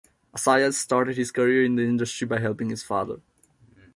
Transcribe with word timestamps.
Assayas 0.33 0.73
started 0.79 1.15
his 1.15 1.29
career 1.29 1.63
in 1.63 1.75
the 1.75 1.83
industry 1.83 2.25
by 2.25 2.39
helping 2.39 2.71
his 2.71 2.81
father. 2.81 3.21